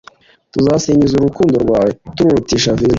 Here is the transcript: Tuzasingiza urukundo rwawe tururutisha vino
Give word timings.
Tuzasingiza 0.53 1.13
urukundo 1.17 1.55
rwawe 1.63 1.89
tururutisha 2.15 2.77
vino 2.77 2.89